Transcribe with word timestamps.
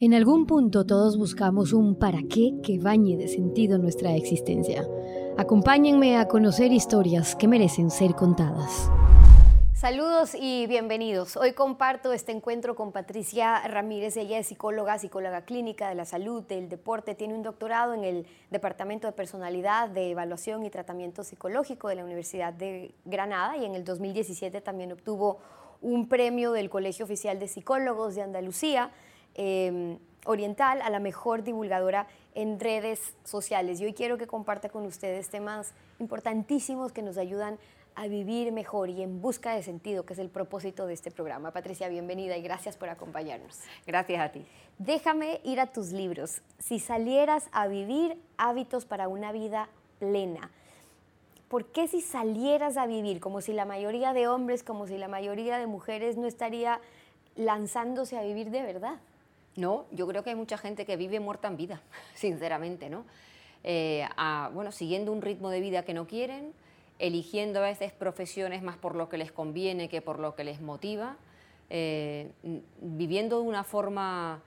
En 0.00 0.14
algún 0.14 0.46
punto 0.46 0.86
todos 0.86 1.18
buscamos 1.18 1.72
un 1.72 1.98
para 1.98 2.18
qué 2.30 2.52
que 2.62 2.78
bañe 2.78 3.16
de 3.16 3.26
sentido 3.26 3.78
nuestra 3.78 4.14
existencia. 4.14 4.86
Acompáñenme 5.36 6.18
a 6.18 6.28
conocer 6.28 6.70
historias 6.70 7.34
que 7.34 7.48
merecen 7.48 7.90
ser 7.90 8.14
contadas. 8.14 8.92
Saludos 9.74 10.36
y 10.36 10.68
bienvenidos. 10.68 11.36
Hoy 11.36 11.52
comparto 11.52 12.12
este 12.12 12.30
encuentro 12.30 12.76
con 12.76 12.92
Patricia 12.92 13.66
Ramírez. 13.66 14.16
Ella 14.16 14.38
es 14.38 14.46
psicóloga, 14.46 15.00
psicóloga 15.00 15.44
clínica 15.44 15.88
de 15.88 15.96
la 15.96 16.04
salud, 16.04 16.44
del 16.44 16.68
deporte. 16.68 17.16
Tiene 17.16 17.34
un 17.34 17.42
doctorado 17.42 17.92
en 17.92 18.04
el 18.04 18.24
Departamento 18.52 19.08
de 19.08 19.14
Personalidad, 19.14 19.88
de 19.88 20.12
Evaluación 20.12 20.64
y 20.64 20.70
Tratamiento 20.70 21.24
Psicológico 21.24 21.88
de 21.88 21.96
la 21.96 22.04
Universidad 22.04 22.52
de 22.52 22.94
Granada 23.04 23.56
y 23.56 23.64
en 23.64 23.74
el 23.74 23.82
2017 23.82 24.60
también 24.60 24.92
obtuvo 24.92 25.38
un 25.82 26.08
premio 26.08 26.52
del 26.52 26.70
Colegio 26.70 27.04
Oficial 27.04 27.40
de 27.40 27.48
Psicólogos 27.48 28.14
de 28.14 28.22
Andalucía 28.22 28.92
Em, 29.34 29.98
oriental 30.28 30.82
a 30.82 30.90
la 30.90 31.00
mejor 31.00 31.42
divulgadora 31.42 32.06
en 32.34 32.60
redes 32.60 33.14
sociales. 33.24 33.80
Y 33.80 33.86
hoy 33.86 33.94
quiero 33.94 34.18
que 34.18 34.26
comparta 34.26 34.68
con 34.68 34.84
ustedes 34.84 35.30
temas 35.30 35.72
importantísimos 35.98 36.92
que 36.92 37.02
nos 37.02 37.16
ayudan 37.16 37.58
a 37.94 38.06
vivir 38.06 38.52
mejor 38.52 38.90
y 38.90 39.02
en 39.02 39.20
busca 39.20 39.54
de 39.56 39.62
sentido, 39.62 40.04
que 40.04 40.12
es 40.12 40.18
el 40.20 40.28
propósito 40.28 40.86
de 40.86 40.94
este 40.94 41.10
programa. 41.10 41.50
Patricia, 41.50 41.88
bienvenida 41.88 42.36
y 42.36 42.42
gracias 42.42 42.76
por 42.76 42.90
acompañarnos. 42.90 43.58
Gracias 43.86 44.20
a 44.20 44.28
ti. 44.28 44.46
Déjame 44.78 45.40
ir 45.44 45.58
a 45.58 45.66
tus 45.66 45.90
libros. 45.90 46.42
Si 46.58 46.78
salieras 46.78 47.48
a 47.50 47.66
vivir 47.66 48.16
hábitos 48.36 48.84
para 48.84 49.08
una 49.08 49.32
vida 49.32 49.68
plena, 49.98 50.50
¿por 51.48 51.64
qué 51.64 51.88
si 51.88 52.00
salieras 52.00 52.76
a 52.76 52.86
vivir 52.86 53.18
como 53.18 53.40
si 53.40 53.52
la 53.52 53.64
mayoría 53.64 54.12
de 54.12 54.28
hombres, 54.28 54.62
como 54.62 54.86
si 54.86 54.96
la 54.96 55.08
mayoría 55.08 55.58
de 55.58 55.66
mujeres 55.66 56.16
no 56.16 56.28
estaría 56.28 56.80
lanzándose 57.34 58.16
a 58.16 58.22
vivir 58.22 58.50
de 58.50 58.62
verdad? 58.62 59.00
No, 59.58 59.86
yo 59.90 60.06
creo 60.06 60.22
que 60.22 60.30
hay 60.30 60.36
mucha 60.36 60.56
gente 60.56 60.86
que 60.86 60.96
vive 60.96 61.18
muerta 61.18 61.48
en 61.48 61.56
vida, 61.56 61.82
sinceramente, 62.14 62.88
¿no? 62.88 63.04
Eh, 63.64 64.06
bueno, 64.52 64.70
siguiendo 64.70 65.12
un 65.12 65.20
ritmo 65.20 65.50
de 65.50 65.58
vida 65.58 65.82
que 65.82 65.94
no 65.94 66.06
quieren, 66.06 66.52
eligiendo 67.00 67.58
a 67.58 67.62
veces 67.62 67.90
profesiones 67.92 68.62
más 68.62 68.76
por 68.76 68.94
lo 68.94 69.08
que 69.08 69.18
les 69.18 69.32
conviene 69.32 69.88
que 69.88 70.00
por 70.00 70.20
lo 70.20 70.36
que 70.36 70.44
les 70.44 70.60
motiva, 70.60 71.16
eh, 71.70 72.30
viviendo 72.80 73.42
de 73.42 73.48
una 73.48 73.64
forma, 73.64 74.40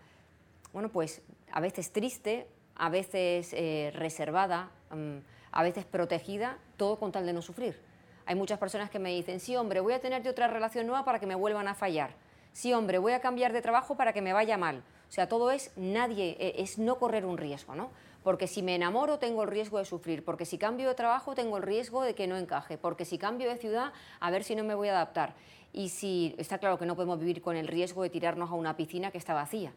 bueno, 0.71 0.87
pues 0.87 1.21
a 1.51 1.59
veces 1.59 1.91
triste, 1.91 2.47
a 2.77 2.89
veces 2.89 3.51
eh, 3.51 3.91
reservada, 3.93 4.71
mm, 4.91 5.17
a 5.51 5.63
veces 5.63 5.83
protegida, 5.83 6.57
todo 6.77 6.97
con 6.97 7.11
tal 7.11 7.25
de 7.25 7.33
no 7.33 7.41
sufrir. 7.41 7.77
Hay 8.25 8.35
muchas 8.35 8.59
personas 8.59 8.89
que 8.89 8.99
me 8.99 9.09
dicen, 9.09 9.41
sí, 9.41 9.57
hombre, 9.57 9.81
voy 9.81 9.91
a 9.91 9.99
tener 9.99 10.25
otra 10.25 10.47
relación 10.47 10.87
nueva 10.87 11.03
para 11.03 11.19
que 11.19 11.25
me 11.25 11.35
vuelvan 11.35 11.67
a 11.67 11.75
fallar. 11.75 12.11
Sí, 12.53 12.73
hombre, 12.73 12.97
voy 12.97 13.13
a 13.13 13.21
cambiar 13.21 13.53
de 13.53 13.61
trabajo 13.61 13.95
para 13.95 14.13
que 14.13 14.21
me 14.21 14.33
vaya 14.33 14.57
mal. 14.57 14.83
O 15.09 15.11
sea, 15.11 15.27
todo 15.27 15.51
es 15.51 15.71
nadie, 15.75 16.35
e, 16.39 16.61
es 16.61 16.77
no 16.77 16.99
correr 16.99 17.25
un 17.25 17.37
riesgo, 17.37 17.75
¿no? 17.75 17.91
Porque 18.23 18.47
si 18.47 18.61
me 18.61 18.75
enamoro 18.75 19.19
tengo 19.19 19.43
el 19.43 19.49
riesgo 19.49 19.77
de 19.77 19.85
sufrir, 19.85 20.23
porque 20.23 20.45
si 20.45 20.57
cambio 20.57 20.87
de 20.87 20.95
trabajo 20.95 21.33
tengo 21.33 21.57
el 21.57 21.63
riesgo 21.63 22.03
de 22.03 22.13
que 22.13 22.27
no 22.27 22.37
encaje, 22.37 22.77
porque 22.77 23.05
si 23.05 23.17
cambio 23.17 23.49
de 23.49 23.57
ciudad 23.57 23.93
a 24.19 24.31
ver 24.31 24.43
si 24.43 24.55
no 24.55 24.63
me 24.63 24.75
voy 24.75 24.89
a 24.89 24.91
adaptar. 24.91 25.33
Y 25.73 25.89
si 25.89 26.35
está 26.37 26.57
claro 26.57 26.77
que 26.77 26.85
no 26.85 26.95
podemos 26.95 27.19
vivir 27.19 27.41
con 27.41 27.55
el 27.55 27.67
riesgo 27.67 28.03
de 28.03 28.09
tirarnos 28.09 28.51
a 28.51 28.53
una 28.53 28.75
piscina 28.75 29.11
que 29.11 29.17
está 29.17 29.33
vacía, 29.33 29.73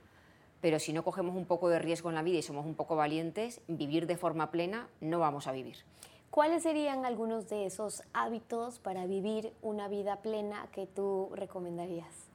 pero 0.61 0.79
si 0.79 0.93
no 0.93 1.05
cogemos 1.05 1.37
un 1.37 1.47
poco 1.47 1.69
de 1.69 1.79
riesgo 1.79 2.09
en 2.09 2.17
la 2.17 2.23
vida 2.23 2.39
y 2.39 2.43
somos 2.43 2.67
un 2.67 2.75
poco 2.75 2.97
valientes, 2.97 3.61
vivir 3.69 4.07
de 4.07 4.17
forma 4.17 4.51
plena 4.51 4.89
no 5.01 5.21
vamos 5.21 5.47
a 5.47 5.53
vivir. 5.53 5.77
¿Cuáles 6.31 6.65
serían 6.65 7.07
algunos 7.07 7.49
de 7.49 7.67
esos 7.67 8.03
hábitos 8.13 8.81
para 8.81 9.07
vivir 9.07 9.53
una 9.63 9.89
vida 9.89 10.17
plena 10.23 10.67
que 10.73 10.87
tú 10.87 11.31
recomendarías? 11.35 12.34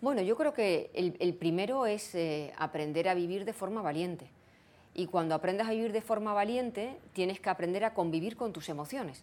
Bueno, 0.00 0.22
yo 0.22 0.34
creo 0.34 0.54
que 0.54 0.90
el, 0.94 1.34
primero 1.34 1.84
es 1.84 2.14
eh, 2.14 2.54
aprender 2.56 3.06
a 3.06 3.14
vivir 3.14 3.44
de 3.44 3.52
forma 3.52 3.82
valiente. 3.82 4.26
Y 4.94 5.06
cuando 5.06 5.34
aprendas 5.34 5.68
a 5.68 5.72
vivir 5.72 5.92
de 5.92 6.00
forma 6.00 6.32
valiente, 6.32 6.96
tienes 7.12 7.38
que 7.38 7.50
aprender 7.50 7.84
a 7.84 7.92
convivir 7.92 8.36
con 8.36 8.52
tus 8.52 8.70
emociones. 8.70 9.22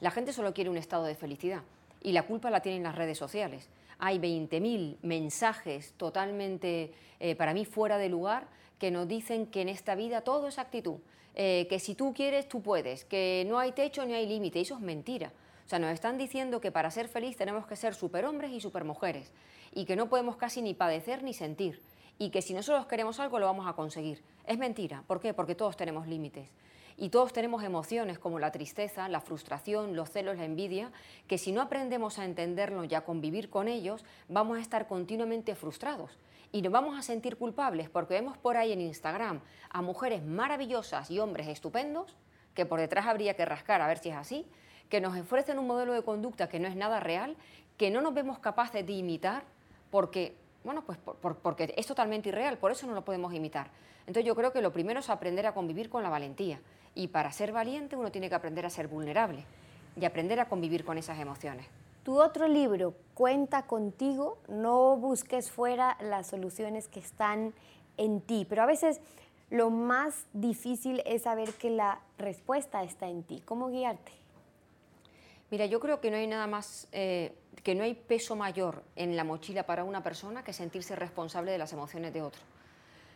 La 0.00 0.10
gente 0.10 0.32
solo 0.32 0.54
quiere 0.54 0.70
un 0.70 0.78
estado 0.78 1.04
de 1.04 1.14
felicidad 1.14 1.62
y 2.02 2.12
la 2.12 2.22
culpa 2.22 2.50
la 2.50 2.60
tienen 2.60 2.82
las 2.82 2.94
redes 2.94 3.18
sociales. 3.18 3.68
Hay 3.98 4.18
20.000 4.18 4.96
mensajes 5.02 5.92
totalmente, 5.98 6.92
eh, 7.20 7.36
para 7.36 7.52
mí, 7.52 7.66
fuera 7.66 7.98
de 7.98 8.08
lugar 8.08 8.46
que 8.78 8.90
nos 8.90 9.06
dicen 9.06 9.46
que 9.46 9.60
en 9.60 9.68
esta 9.68 9.94
vida 9.94 10.22
todo 10.22 10.48
es 10.48 10.58
actitud, 10.58 10.96
eh, 11.34 11.66
que 11.68 11.78
si 11.78 11.94
tú 11.94 12.14
quieres, 12.14 12.48
tú 12.48 12.62
puedes, 12.62 13.04
que 13.04 13.44
no 13.46 13.58
hay 13.58 13.72
techo 13.72 14.04
ni 14.06 14.14
hay 14.14 14.26
límite. 14.26 14.60
Eso 14.60 14.74
es 14.74 14.80
mentira. 14.80 15.32
O 15.64 15.68
sea, 15.68 15.78
nos 15.78 15.92
están 15.92 16.18
diciendo 16.18 16.60
que 16.60 16.70
para 16.70 16.90
ser 16.90 17.08
feliz 17.08 17.36
tenemos 17.36 17.66
que 17.66 17.76
ser 17.76 17.94
superhombres 17.94 18.52
y 18.52 18.60
supermujeres 18.60 19.32
y 19.72 19.86
que 19.86 19.96
no 19.96 20.08
podemos 20.08 20.36
casi 20.36 20.60
ni 20.60 20.74
padecer 20.74 21.22
ni 21.22 21.32
sentir 21.32 21.80
y 22.18 22.30
que 22.30 22.42
si 22.42 22.54
nosotros 22.54 22.86
queremos 22.86 23.18
algo 23.18 23.38
lo 23.38 23.46
vamos 23.46 23.66
a 23.66 23.72
conseguir. 23.72 24.22
Es 24.46 24.58
mentira. 24.58 25.02
¿Por 25.06 25.20
qué? 25.20 25.32
Porque 25.34 25.54
todos 25.54 25.76
tenemos 25.76 26.06
límites. 26.06 26.50
Y 26.96 27.08
todos 27.08 27.32
tenemos 27.32 27.64
emociones 27.64 28.20
como 28.20 28.38
la 28.38 28.52
tristeza, 28.52 29.08
la 29.08 29.20
frustración, 29.20 29.96
los 29.96 30.10
celos, 30.10 30.36
la 30.36 30.44
envidia, 30.44 30.92
que 31.26 31.38
si 31.38 31.50
no 31.50 31.60
aprendemos 31.60 32.20
a 32.20 32.24
entenderlo 32.24 32.84
y 32.84 32.94
a 32.94 33.00
convivir 33.00 33.50
con 33.50 33.66
ellos, 33.66 34.04
vamos 34.28 34.58
a 34.58 34.60
estar 34.60 34.86
continuamente 34.86 35.56
frustrados. 35.56 36.12
Y 36.52 36.62
nos 36.62 36.70
vamos 36.70 36.96
a 36.96 37.02
sentir 37.02 37.36
culpables 37.36 37.90
porque 37.90 38.14
vemos 38.14 38.38
por 38.38 38.56
ahí 38.56 38.72
en 38.72 38.80
Instagram 38.80 39.40
a 39.70 39.82
mujeres 39.82 40.22
maravillosas 40.22 41.10
y 41.10 41.18
hombres 41.18 41.48
estupendos, 41.48 42.16
que 42.54 42.64
por 42.64 42.78
detrás 42.78 43.06
habría 43.06 43.34
que 43.34 43.44
rascar 43.44 43.80
a 43.80 43.88
ver 43.88 43.98
si 43.98 44.10
es 44.10 44.16
así, 44.16 44.46
que 44.88 45.00
nos 45.00 45.18
ofrecen 45.18 45.58
un 45.58 45.66
modelo 45.66 45.92
de 45.92 46.02
conducta 46.02 46.48
que 46.48 46.60
no 46.60 46.68
es 46.68 46.76
nada 46.76 47.00
real, 47.00 47.36
que 47.76 47.90
no 47.90 48.00
nos 48.00 48.14
vemos 48.14 48.38
capaces 48.38 48.86
de 48.86 48.92
imitar 48.92 49.44
porque, 49.90 50.34
bueno, 50.64 50.84
pues 50.84 50.98
porque 51.42 51.74
es 51.76 51.86
totalmente 51.86 52.28
irreal, 52.28 52.58
por 52.58 52.70
eso 52.72 52.86
no 52.86 52.94
lo 52.94 53.04
podemos 53.04 53.32
imitar. 53.34 53.70
Entonces 54.00 54.24
yo 54.24 54.34
creo 54.34 54.52
que 54.52 54.60
lo 54.60 54.72
primero 54.72 55.00
es 55.00 55.08
aprender 55.08 55.46
a 55.46 55.54
convivir 55.54 55.88
con 55.88 56.02
la 56.02 56.10
valentía 56.10 56.60
y 56.94 57.08
para 57.08 57.32
ser 57.32 57.52
valiente 57.52 57.96
uno 57.96 58.10
tiene 58.10 58.28
que 58.28 58.34
aprender 58.34 58.66
a 58.66 58.70
ser 58.70 58.88
vulnerable 58.88 59.44
y 59.96 60.04
aprender 60.04 60.40
a 60.40 60.48
convivir 60.48 60.84
con 60.84 60.98
esas 60.98 61.18
emociones. 61.18 61.66
Tu 62.02 62.20
otro 62.20 62.48
libro, 62.48 62.94
Cuenta 63.14 63.62
contigo, 63.62 64.38
no 64.48 64.96
busques 64.96 65.50
fuera 65.50 65.96
las 66.00 66.26
soluciones 66.26 66.88
que 66.88 67.00
están 67.00 67.54
en 67.96 68.20
ti, 68.20 68.44
pero 68.48 68.62
a 68.62 68.66
veces 68.66 69.00
lo 69.50 69.70
más 69.70 70.26
difícil 70.32 71.02
es 71.06 71.22
saber 71.22 71.52
que 71.54 71.70
la 71.70 72.00
respuesta 72.18 72.82
está 72.82 73.08
en 73.08 73.22
ti. 73.22 73.40
¿Cómo 73.44 73.68
guiarte? 73.68 74.12
Mira, 75.54 75.66
yo 75.66 75.78
creo 75.78 76.00
que 76.00 76.10
no 76.10 76.16
hay 76.16 76.26
nada 76.26 76.48
más, 76.48 76.88
eh, 76.90 77.32
que 77.62 77.76
no 77.76 77.84
hay 77.84 77.94
peso 77.94 78.34
mayor 78.34 78.82
en 78.96 79.14
la 79.14 79.22
mochila 79.22 79.64
para 79.66 79.84
una 79.84 80.02
persona 80.02 80.42
que 80.42 80.52
sentirse 80.52 80.96
responsable 80.96 81.52
de 81.52 81.58
las 81.58 81.72
emociones 81.72 82.12
de 82.12 82.22
otro. 82.22 82.42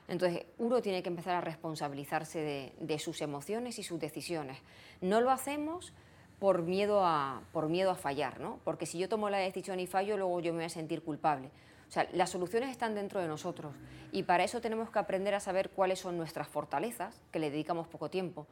Entonces, 0.06 0.47
uno 0.59 0.81
tiene 0.81 1.03
que 1.03 1.09
empezar 1.09 1.34
a 1.34 1.41
responsabilizarse 1.41 2.72
de, 2.78 2.99
sus 3.00 3.22
emociones 3.22 3.81
y 3.81 3.82
sus 3.82 3.99
decisiones. 3.99 4.56
No 5.00 5.21
lo 5.21 5.32
hacemos 5.32 5.93
por 6.38 6.62
miedo, 6.62 7.04
a, 7.04 7.43
por 7.50 7.69
miedo 7.69 7.91
a 7.91 7.97
fallar, 7.97 8.38
¿no? 8.38 8.60
Porque 8.62 8.87
si 8.87 8.99
yo 9.00 9.09
tomo 9.09 9.31
la 9.31 9.38
decisión 9.38 9.81
y 9.81 9.88
fallo, 9.88 10.16
luego 10.16 10.38
yo 10.38 10.53
me 10.53 10.59
voy 10.59 10.66
a 10.66 10.69
sentir 10.69 11.03
culpable. 11.03 11.50
O 11.88 11.91
sea, 11.91 12.06
las 12.12 12.31
soluciones 12.31 12.70
están 12.70 12.94
dentro 12.94 13.20
de 13.20 13.26
nosotros 13.26 13.75
y 14.12 14.22
para 14.22 14.44
eso 14.44 14.60
tenemos 14.60 14.91
que 14.91 15.00
aprender 15.00 15.34
a 15.34 15.41
saber 15.41 15.70
cuáles 15.70 15.99
son 15.99 16.16
nuestras 16.16 16.47
fortalezas, 16.47 17.20
que 17.32 17.41
le 17.41 17.50
dedicamos 17.50 17.88
poco 17.88 18.09
tiempo. 18.10 18.47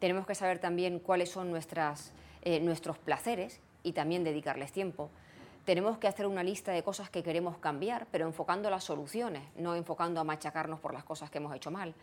Tenemos 0.00 0.26
que 0.26 0.34
saber 0.34 0.58
también 0.58 0.98
cuáles 0.98 1.30
son 1.30 1.50
nuestras 1.50 2.12
eh, 2.42 2.60
nuestros 2.60 2.98
placeres 2.98 3.60
y 3.82 3.92
también 3.92 4.24
dedicarles 4.24 4.72
tiempo. 4.72 5.10
Tenemos 5.64 5.98
que 5.98 6.08
hacer 6.08 6.26
una 6.26 6.42
lista 6.42 6.72
de 6.72 6.82
cosas 6.82 7.08
que 7.08 7.22
queremos 7.22 7.56
cambiar, 7.58 8.06
pero 8.10 8.26
enfocando 8.26 8.68
las 8.68 8.82
soluciones, 8.82 9.44
no 9.56 9.76
enfocando 9.76 10.20
a 10.20 10.24
machacarnos 10.24 10.80
por 10.80 10.92
las 10.92 11.04
cosas 11.04 11.30
que 11.30 11.38
hemos 11.38 11.54
hecho 11.54 11.70
mal. 11.70 11.94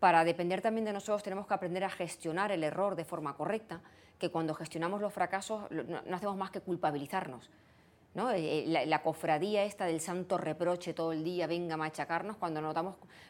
Para 0.00 0.24
depender 0.24 0.62
también 0.62 0.84
de 0.84 0.92
nosotros 0.92 1.22
tenemos 1.22 1.46
que 1.46 1.54
aprender 1.54 1.84
a 1.84 1.90
gestionar 1.90 2.52
el 2.52 2.64
error 2.64 2.96
de 2.96 3.04
forma 3.04 3.34
correcta, 3.34 3.80
que 4.18 4.30
cuando 4.30 4.54
gestionamos 4.54 5.00
los 5.00 5.12
fracasos 5.12 5.70
no, 5.70 6.16
hacemos 6.16 6.36
más 6.36 6.50
que 6.50 6.60
culpabilizarnos. 6.60 7.50
¿no? 8.14 8.30
Eh, 8.30 8.64
eh, 8.64 8.86
la, 8.86 9.02
cofradía 9.02 9.64
esta 9.64 9.84
del 9.84 10.00
santo 10.00 10.38
reproche 10.38 10.94
todo 10.94 11.12
el 11.12 11.22
día, 11.22 11.46
venga 11.46 11.74
a 11.74 11.76
machacarnos, 11.76 12.38
cuando 12.38 12.62
no 12.62 12.72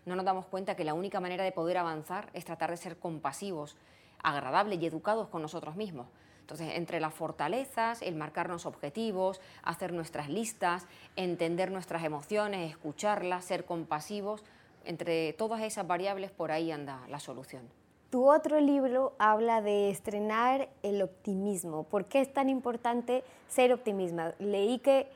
nos 0.04 0.24
damos 0.24 0.46
cuenta 0.46 0.76
que 0.76 0.84
la 0.84 0.94
única 0.94 1.18
manera 1.18 1.42
de 1.42 1.50
poder 1.50 1.78
avanzar 1.78 2.30
es 2.34 2.44
tratar 2.44 2.70
de 2.70 2.76
ser 2.76 2.98
compasivos, 2.98 3.76
agradables 4.22 4.80
y 4.80 4.86
educados 4.86 5.28
con 5.28 5.42
nosotros 5.42 5.76
mismos. 5.76 6.06
Entonces, 6.40 6.74
entre 6.74 7.00
las 7.00 7.12
fortalezas, 7.12 8.02
el 8.02 8.14
marcarnos 8.14 8.66
objetivos, 8.66 9.40
hacer 9.64 9.92
nuestras 9.92 10.28
listas, 10.28 10.86
entender 11.16 11.72
nuestras 11.72 12.04
emociones, 12.04 12.70
escucharlas, 12.70 13.44
ser 13.44 13.64
compasivos, 13.64 14.44
entre 14.84 15.32
todas 15.32 15.62
esas 15.62 15.88
variables 15.88 16.30
por 16.30 16.52
ahí 16.52 16.70
anda 16.70 17.00
la 17.08 17.18
solución. 17.18 17.68
Tu 18.10 18.30
otro 18.30 18.60
libro 18.60 19.14
habla 19.18 19.60
de 19.60 19.90
estrenar 19.90 20.68
el 20.84 21.02
optimismo. 21.02 21.82
¿Por 21.82 22.04
qué 22.04 22.20
es 22.20 22.32
tan 22.32 22.48
importante 22.48 23.24
ser 23.48 23.72
optimista? 23.72 24.36
Leí 24.38 24.78
que, 24.78 25.08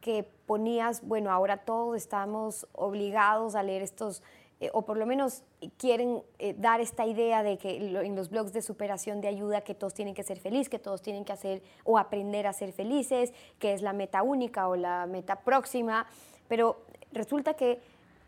que 0.00 0.22
ponías, 0.46 1.04
bueno, 1.04 1.32
ahora 1.32 1.56
todos 1.56 1.96
estamos 1.96 2.68
obligados 2.72 3.56
a 3.56 3.64
leer 3.64 3.82
estos 3.82 4.22
eh, 4.60 4.70
o 4.72 4.82
por 4.82 4.96
lo 4.96 5.04
menos 5.04 5.42
quieren 5.78 6.22
eh, 6.38 6.54
dar 6.56 6.80
esta 6.80 7.06
idea 7.06 7.42
de 7.42 7.58
que 7.58 7.76
en 7.76 8.16
los 8.16 8.30
blogs 8.30 8.52
de 8.52 8.62
superación 8.62 9.20
de 9.20 9.28
ayuda 9.28 9.62
que 9.62 9.74
todos 9.74 9.94
tienen 9.94 10.14
que 10.14 10.22
ser 10.22 10.38
felices, 10.38 10.68
que 10.68 10.78
todos 10.78 11.02
tienen 11.02 11.24
que 11.24 11.32
hacer 11.32 11.62
o 11.84 11.98
aprender 11.98 12.46
a 12.46 12.52
ser 12.52 12.72
felices, 12.72 13.32
que 13.58 13.72
es 13.72 13.82
la 13.82 13.92
meta 13.92 14.22
única 14.22 14.68
o 14.68 14.76
la 14.76 15.06
meta 15.06 15.40
próxima, 15.40 16.06
pero 16.48 16.82
resulta 17.12 17.54
que 17.54 17.80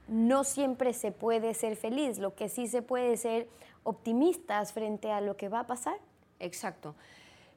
no 0.09 0.45
siempre 0.45 0.93
se 0.93 1.13
puede 1.13 1.55
ser 1.55 1.77
feliz, 1.77 2.19
lo 2.19 2.35
que 2.35 2.49
sí 2.49 2.67
se 2.67 2.83
puede 2.83 3.17
ser 3.17 3.49
optimistas 3.85 4.73
frente 4.73 5.13
a 5.13 5.21
lo 5.21 5.37
que 5.37 5.49
va 5.49 5.61
a 5.61 5.67
pasar. 5.67 5.99
Exacto. 6.41 6.95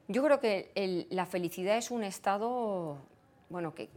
Yo 0.08 0.24
creo 0.24 0.40
que 0.40 1.08
la 1.10 1.26
felicidad 1.26 1.78
es 1.78 1.92
un 1.92 2.04
estado, 2.04 2.98
bueno, 3.50 3.74
que 3.74 3.90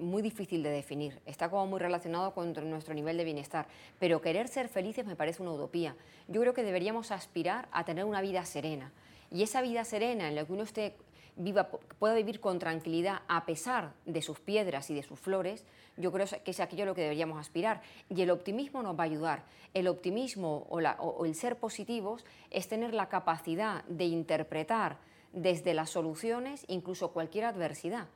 muy 0.00 0.22
difícil 0.22 0.62
de 0.62 0.70
definir, 0.70 1.20
está 1.26 1.48
como 1.48 1.66
muy 1.66 1.80
relacionado 1.80 2.32
con 2.32 2.52
nuestro 2.70 2.94
nivel 2.94 3.16
de 3.16 3.24
bienestar, 3.24 3.66
pero 3.98 4.20
querer 4.20 4.48
ser 4.48 4.68
felices 4.68 5.06
me 5.06 5.16
parece 5.16 5.42
una 5.42 5.52
utopía. 5.52 5.96
Yo 6.28 6.40
creo 6.40 6.54
que 6.54 6.62
deberíamos 6.62 7.10
aspirar 7.10 7.68
a 7.72 7.84
tener 7.84 8.04
una 8.04 8.20
vida 8.20 8.44
serena 8.44 8.92
y 9.30 9.42
esa 9.42 9.60
vida 9.60 9.84
serena 9.84 10.28
en 10.28 10.34
la 10.34 10.44
que 10.44 10.52
uno 10.52 10.62
esté 10.62 10.94
viva, 11.36 11.68
pueda 11.98 12.14
vivir 12.14 12.40
con 12.40 12.58
tranquilidad 12.58 13.20
a 13.28 13.46
pesar 13.46 13.92
de 14.06 14.22
sus 14.22 14.40
piedras 14.40 14.90
y 14.90 14.94
de 14.94 15.02
sus 15.02 15.18
flores, 15.18 15.64
yo 15.96 16.12
creo 16.12 16.26
que 16.44 16.50
es 16.50 16.60
aquello 16.60 16.84
a 16.84 16.86
lo 16.86 16.94
que 16.94 17.02
deberíamos 17.02 17.38
aspirar. 17.38 17.82
Y 18.08 18.22
el 18.22 18.30
optimismo 18.30 18.82
nos 18.82 18.96
va 18.98 19.02
a 19.02 19.06
ayudar. 19.06 19.42
El 19.74 19.88
optimismo 19.88 20.66
o, 20.68 20.78
o 20.78 21.24
el 21.24 21.34
ser 21.34 21.56
positivos 21.56 22.24
es 22.50 22.68
tener 22.68 22.94
la 22.94 23.08
capacidad 23.08 23.84
de 23.84 24.04
interpretar 24.04 24.98
desde 25.32 25.74
las 25.74 25.90
soluciones 25.90 26.64
incluso 26.68 27.10
cualquier 27.12 27.44
adversidad. 27.44 28.06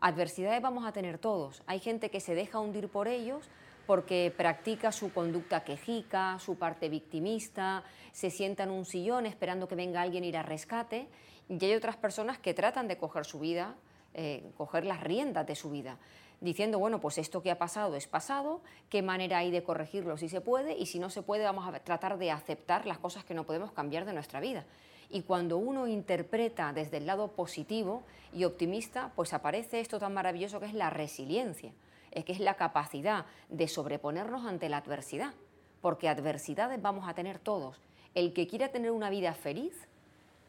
Adversidades 0.00 0.62
vamos 0.62 0.86
a 0.86 0.92
tener 0.92 1.18
todos. 1.18 1.62
Hay 1.66 1.78
gente 1.78 2.10
que 2.10 2.20
se 2.20 2.34
deja 2.34 2.58
hundir 2.58 2.88
por 2.88 3.06
ellos 3.06 3.48
porque 3.86 4.32
practica 4.34 4.92
su 4.92 5.12
conducta 5.12 5.62
quejica, 5.62 6.38
su 6.38 6.56
parte 6.56 6.88
victimista, 6.88 7.82
se 8.12 8.30
sienta 8.30 8.62
en 8.62 8.70
un 8.70 8.86
sillón 8.86 9.26
esperando 9.26 9.68
que 9.68 9.74
venga 9.74 10.00
alguien 10.00 10.24
a 10.24 10.26
ir 10.26 10.36
a 10.36 10.42
rescate, 10.42 11.08
y 11.48 11.62
hay 11.64 11.74
otras 11.74 11.96
personas 11.96 12.38
que 12.38 12.54
tratan 12.54 12.86
de 12.86 12.96
coger 12.96 13.24
su 13.24 13.40
vida, 13.40 13.74
eh, 14.14 14.48
coger 14.56 14.86
las 14.86 15.00
riendas 15.00 15.46
de 15.46 15.56
su 15.56 15.70
vida, 15.70 15.98
diciendo, 16.40 16.78
bueno, 16.78 17.00
pues 17.00 17.18
esto 17.18 17.42
que 17.42 17.50
ha 17.50 17.58
pasado 17.58 17.96
es 17.96 18.06
pasado, 18.06 18.60
qué 18.88 19.02
manera 19.02 19.38
hay 19.38 19.50
de 19.50 19.64
corregirlo 19.64 20.16
si 20.16 20.28
se 20.28 20.40
puede, 20.40 20.78
y 20.78 20.86
si 20.86 21.00
no 21.00 21.10
se 21.10 21.22
puede 21.22 21.44
vamos 21.44 21.66
a 21.66 21.80
tratar 21.80 22.16
de 22.16 22.30
aceptar 22.30 22.86
las 22.86 22.98
cosas 22.98 23.24
que 23.24 23.34
no 23.34 23.44
podemos 23.44 23.72
cambiar 23.72 24.04
de 24.04 24.12
nuestra 24.12 24.38
vida. 24.38 24.64
Y 25.10 25.22
cuando 25.22 25.58
uno 25.58 25.86
interpreta 25.88 26.72
desde 26.72 26.98
el 26.98 27.06
lado 27.06 27.28
positivo 27.28 28.02
y 28.32 28.44
optimista, 28.44 29.12
pues 29.16 29.32
aparece 29.32 29.80
esto 29.80 29.98
tan 29.98 30.14
maravilloso 30.14 30.60
que 30.60 30.66
es 30.66 30.74
la 30.74 30.90
resiliencia 30.90 31.72
es 32.12 32.24
que 32.24 32.32
es 32.32 32.40
la 32.40 32.54
capacidad 32.54 33.26
de 33.48 33.68
sobreponernos 33.68 34.44
ante 34.44 34.68
la 34.68 34.78
adversidad, 34.78 35.34
porque 35.80 36.08
adversidades 36.08 36.80
vamos 36.80 37.08
a 37.08 37.14
tener 37.14 37.38
todos. 37.38 37.80
El 38.14 38.32
que 38.32 38.46
quiera 38.46 38.68
tener 38.68 38.90
una 38.90 39.10
vida 39.10 39.34
feliz, 39.34 39.74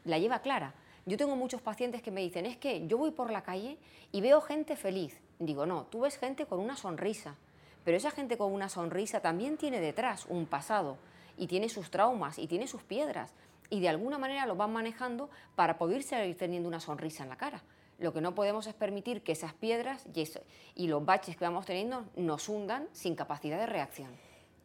la 0.04 0.18
lleva 0.18 0.40
clara. 0.40 0.74
Yo 1.06 1.18
tengo 1.18 1.36
muchos 1.36 1.62
pacientes 1.62 2.02
que 2.02 2.12
me 2.12 2.22
dicen, 2.22 2.46
es 2.46 2.58
que 2.58 2.88
yo 2.88 2.98
voy 2.98 3.12
por 3.12 3.32
la 3.32 3.44
calle 3.44 3.78
y 4.12 4.22
veo 4.22 4.42
gente 4.42 4.76
feliz. 4.76 5.20
Digo, 5.40 5.66
no, 5.66 5.86
tú 5.86 6.02
ves 6.02 6.18
gente 6.18 6.46
con 6.46 6.60
una 6.60 6.76
sonrisa, 6.76 7.36
pero 7.84 7.98
esa 7.98 8.12
gente 8.12 8.38
con 8.38 8.52
una 8.52 8.70
sonrisa 8.70 9.20
también 9.20 9.58
tiene 9.58 9.80
detrás 9.80 10.26
un 10.28 10.46
pasado 10.46 10.98
y 11.38 11.48
tiene 11.48 11.70
sus 11.70 11.90
traumas 11.90 12.38
y 12.38 12.48
tiene 12.48 12.68
sus 12.68 12.84
piedras 12.84 13.32
y 13.72 13.80
de 13.80 13.90
alguna 13.90 14.20
manera 14.20 14.46
lo 14.46 14.56
van 14.56 14.72
manejando 14.72 15.32
para 15.56 15.80
poder 15.80 16.04
seguir 16.04 16.38
teniendo 16.38 16.68
una 16.68 16.80
sonrisa 16.80 17.24
en 17.24 17.30
la 17.30 17.38
cara. 17.38 17.64
Lo 17.98 18.14
que 18.14 18.22
no 18.22 18.36
podemos 18.36 18.68
es 18.68 18.74
permitir 18.74 19.24
que 19.24 19.32
esas 19.32 19.54
piedras 19.54 20.06
y, 20.76 20.88
los 20.88 21.06
baches 21.06 21.38
que 21.38 21.46
vamos 21.46 21.66
teniendo 21.66 22.06
nos 22.16 22.50
hundan 22.50 22.88
sin 22.92 23.16
capacidad 23.16 23.58
de 23.58 23.68
reacción. 23.68 24.12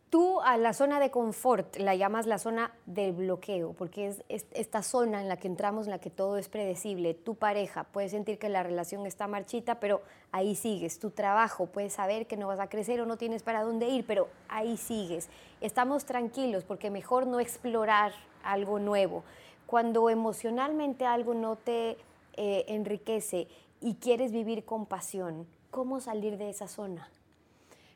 Tú 0.09 0.41
a 0.41 0.57
la 0.57 0.73
zona 0.73 1.01
de 1.01 1.11
confort 1.11 1.79
la 1.79 1.97
llamas 1.97 2.27
la 2.27 2.39
zona 2.39 2.73
del 2.87 3.13
bloqueo, 3.13 3.73
porque 3.73 4.07
es, 4.07 4.47
esta 4.53 4.85
zona 4.85 5.21
en 5.21 5.29
la 5.29 5.37
que 5.37 5.49
entramos, 5.49 5.87
en 5.87 5.91
la 5.91 5.99
que 5.99 6.11
todo 6.11 6.39
es 6.39 6.49
predecible. 6.49 7.13
Tu 7.15 7.35
pareja 7.35 7.83
puede 7.83 8.09
sentir 8.09 8.39
que 8.39 8.49
la 8.49 8.63
relación 8.63 9.05
está 9.05 9.27
marchita, 9.27 9.81
pero 9.81 10.03
ahí 10.31 10.55
sigues. 10.55 11.01
Tu 11.01 11.11
trabajo 11.11 11.67
puedes 11.67 11.95
saber 11.95 12.29
que 12.29 12.37
no 12.37 12.47
vas 12.47 12.61
a 12.61 12.69
crecer 12.69 13.01
o 13.01 13.07
no 13.07 13.17
tienes 13.17 13.43
para 13.43 13.65
dónde 13.65 13.89
ir, 13.89 14.07
pero 14.07 14.29
ahí 14.49 14.77
sigues. 14.77 15.29
Estamos 15.61 16.05
tranquilos 16.05 16.63
porque 16.63 16.89
mejor 16.89 17.27
no 17.27 17.41
explorar 17.41 18.13
algo 18.45 18.79
nuevo. 18.79 19.25
Cuando 19.67 20.09
emocionalmente 20.09 21.05
algo 21.05 21.35
no 21.35 21.57
te 21.57 21.97
eh, 22.35 22.65
enriquece 22.69 23.49
y 23.81 23.95
quieres 23.97 24.31
vivir 24.31 24.65
con 24.65 24.87
pasión, 24.87 25.49
¿cómo 25.73 25.99
salir 25.99 26.39
de 26.39 26.49
esa 26.49 26.69
zona? 26.69 27.09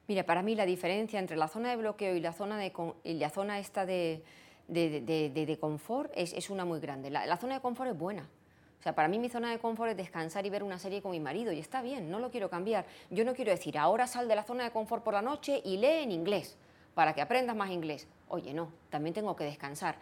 Mira, 0.08 0.24
para 0.24 0.42
mí 0.42 0.54
la 0.54 0.66
diferencia 0.66 1.18
entre 1.18 1.36
la 1.36 1.48
zona 1.48 1.70
de 1.70 1.76
bloqueo 1.76 2.16
y 2.16 2.20
la 2.20 2.32
zona, 2.32 2.58
de, 2.58 2.72
y 3.04 3.14
la 3.14 3.30
zona 3.30 3.58
esta 3.58 3.86
de, 3.86 4.22
de, 4.68 5.58
confort 5.60 6.10
es, 6.14 6.32
es, 6.32 6.50
una 6.50 6.64
muy 6.64 6.80
grande. 6.80 7.10
La, 7.10 7.26
la, 7.26 7.36
zona 7.36 7.54
de 7.54 7.60
confort 7.60 7.90
es 7.90 7.98
buena. 7.98 8.28
O 8.80 8.82
sea, 8.82 8.94
para 8.94 9.08
mí 9.08 9.18
mi 9.18 9.28
zona 9.28 9.50
de 9.50 9.58
confort 9.58 9.90
es 9.90 9.96
descansar 9.96 10.46
y 10.46 10.50
ver 10.50 10.62
una 10.62 10.78
serie 10.78 11.02
con 11.02 11.10
mi 11.10 11.20
marido 11.20 11.52
y 11.52 11.58
está 11.58 11.82
bien, 11.82 12.10
no 12.10 12.18
lo 12.18 12.30
quiero 12.30 12.48
cambiar. 12.48 12.86
Yo 13.10 13.24
no 13.24 13.34
quiero 13.34 13.50
decir, 13.50 13.76
ahora 13.76 14.06
sal 14.06 14.26
de 14.26 14.34
la 14.34 14.42
zona 14.42 14.64
de 14.64 14.70
confort 14.70 15.04
por 15.04 15.14
la 15.14 15.22
noche 15.22 15.60
y 15.64 15.76
lee 15.76 16.02
en 16.02 16.12
inglés 16.12 16.56
para 16.94 17.12
que 17.12 17.20
aprendas 17.20 17.54
más 17.54 17.70
inglés. 17.70 18.08
Oye, 18.28 18.54
no, 18.54 18.72
también 18.88 19.14
tengo 19.14 19.36
que 19.36 19.44
descansar 19.44 19.96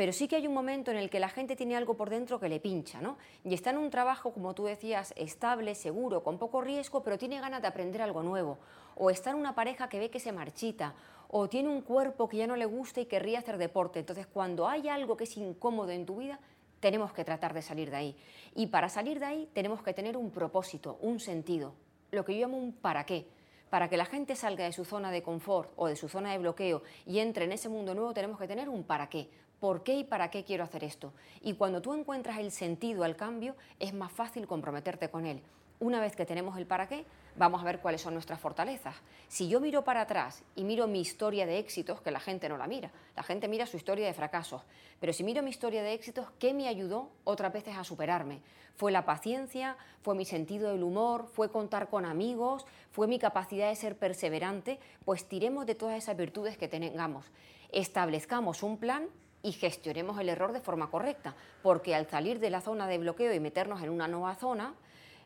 pero 0.00 0.14
sí 0.14 0.28
que 0.28 0.36
hay 0.36 0.46
un 0.46 0.54
momento 0.54 0.90
en 0.90 0.96
el 0.96 1.10
que 1.10 1.20
la 1.20 1.28
gente 1.28 1.56
tiene 1.56 1.76
algo 1.76 1.94
por 1.94 2.08
dentro 2.08 2.40
que 2.40 2.48
le 2.48 2.58
pincha, 2.58 3.02
¿no? 3.02 3.18
Y 3.44 3.52
está 3.52 3.68
en 3.68 3.76
un 3.76 3.90
trabajo, 3.90 4.32
como 4.32 4.54
tú 4.54 4.64
decías, 4.64 5.12
estable, 5.14 5.74
seguro, 5.74 6.22
con 6.22 6.38
poco 6.38 6.62
riesgo, 6.62 7.02
pero 7.02 7.18
tiene 7.18 7.38
ganas 7.38 7.60
de 7.60 7.68
aprender 7.68 8.00
algo 8.00 8.22
nuevo. 8.22 8.56
O 8.96 9.10
está 9.10 9.28
en 9.28 9.36
una 9.36 9.54
pareja 9.54 9.90
que 9.90 9.98
ve 9.98 10.08
que 10.08 10.18
se 10.18 10.32
marchita, 10.32 10.94
o 11.28 11.50
tiene 11.50 11.68
un 11.68 11.82
cuerpo 11.82 12.30
que 12.30 12.38
ya 12.38 12.46
no 12.46 12.56
le 12.56 12.64
gusta 12.64 13.02
y 13.02 13.04
querría 13.04 13.40
hacer 13.40 13.58
deporte. 13.58 13.98
Entonces, 13.98 14.26
cuando 14.26 14.66
hay 14.66 14.88
algo 14.88 15.18
que 15.18 15.24
es 15.24 15.36
incómodo 15.36 15.90
en 15.90 16.06
tu 16.06 16.16
vida, 16.16 16.40
tenemos 16.80 17.12
que 17.12 17.22
tratar 17.22 17.52
de 17.52 17.60
salir 17.60 17.90
de 17.90 17.96
ahí. 17.98 18.16
Y 18.54 18.68
para 18.68 18.88
salir 18.88 19.20
de 19.20 19.26
ahí 19.26 19.50
tenemos 19.52 19.82
que 19.82 19.92
tener 19.92 20.16
un 20.16 20.30
propósito, 20.30 20.96
un 21.02 21.20
sentido, 21.20 21.74
lo 22.10 22.24
que 22.24 22.32
yo 22.32 22.40
llamo 22.40 22.56
un 22.56 22.72
para 22.72 23.04
qué. 23.04 23.26
Para 23.68 23.90
que 23.90 23.98
la 23.98 24.06
gente 24.06 24.34
salga 24.34 24.64
de 24.64 24.72
su 24.72 24.86
zona 24.86 25.10
de 25.10 25.22
confort 25.22 25.70
o 25.76 25.88
de 25.88 25.94
su 25.94 26.08
zona 26.08 26.32
de 26.32 26.38
bloqueo 26.38 26.82
y 27.04 27.18
entre 27.18 27.44
en 27.44 27.52
ese 27.52 27.68
mundo 27.68 27.94
nuevo, 27.94 28.14
tenemos 28.14 28.38
que 28.38 28.48
tener 28.48 28.70
un 28.70 28.82
para 28.82 29.10
qué 29.10 29.28
por 29.60 29.82
qué 29.82 29.94
y 29.94 30.04
para 30.04 30.30
qué 30.30 30.42
quiero 30.42 30.64
hacer 30.64 30.82
esto. 30.82 31.12
Y 31.42 31.54
cuando 31.54 31.82
tú 31.82 31.94
encuentras 31.94 32.38
el 32.38 32.50
sentido 32.50 33.04
al 33.04 33.16
cambio, 33.16 33.54
es 33.78 33.94
más 33.94 34.10
fácil 34.10 34.46
comprometerte 34.46 35.10
con 35.10 35.26
él. 35.26 35.42
Una 35.78 36.00
vez 36.00 36.14
que 36.14 36.26
tenemos 36.26 36.58
el 36.58 36.66
para 36.66 36.88
qué, 36.88 37.06
vamos 37.36 37.62
a 37.62 37.64
ver 37.64 37.80
cuáles 37.80 38.02
son 38.02 38.12
nuestras 38.12 38.38
fortalezas. 38.38 38.94
Si 39.28 39.48
yo 39.48 39.60
miro 39.60 39.82
para 39.82 40.02
atrás 40.02 40.42
y 40.54 40.64
miro 40.64 40.86
mi 40.86 41.00
historia 41.00 41.46
de 41.46 41.58
éxitos, 41.58 42.02
que 42.02 42.10
la 42.10 42.20
gente 42.20 42.50
no 42.50 42.58
la 42.58 42.66
mira, 42.66 42.90
la 43.16 43.22
gente 43.22 43.48
mira 43.48 43.64
su 43.64 43.78
historia 43.78 44.06
de 44.06 44.12
fracasos, 44.12 44.60
pero 45.00 45.14
si 45.14 45.24
miro 45.24 45.42
mi 45.42 45.48
historia 45.48 45.82
de 45.82 45.94
éxitos, 45.94 46.26
¿qué 46.38 46.52
me 46.52 46.68
ayudó 46.68 47.08
otras 47.24 47.50
veces 47.50 47.78
a 47.78 47.84
superarme? 47.84 48.42
Fue 48.76 48.92
la 48.92 49.06
paciencia, 49.06 49.78
fue 50.02 50.14
mi 50.14 50.26
sentido 50.26 50.70
del 50.70 50.82
humor, 50.82 51.28
fue 51.32 51.50
contar 51.50 51.88
con 51.88 52.04
amigos, 52.04 52.66
fue 52.92 53.06
mi 53.06 53.18
capacidad 53.18 53.70
de 53.70 53.76
ser 53.76 53.96
perseverante, 53.96 54.78
pues 55.06 55.26
tiremos 55.26 55.64
de 55.64 55.74
todas 55.74 55.96
esas 55.96 56.16
virtudes 56.16 56.58
que 56.58 56.68
tengamos. 56.68 57.24
Establezcamos 57.72 58.62
un 58.62 58.76
plan 58.76 59.08
y 59.42 59.52
gestionemos 59.52 60.18
el 60.20 60.28
error 60.28 60.52
de 60.52 60.60
forma 60.60 60.90
correcta, 60.90 61.34
porque 61.62 61.94
al 61.94 62.08
salir 62.08 62.40
de 62.40 62.50
la 62.50 62.60
zona 62.60 62.86
de 62.86 62.98
bloqueo 62.98 63.32
y 63.32 63.40
meternos 63.40 63.82
en 63.82 63.90
una 63.90 64.08
nueva 64.08 64.34
zona, 64.34 64.74